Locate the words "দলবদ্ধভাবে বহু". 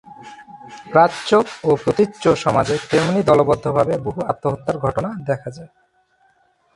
3.23-4.19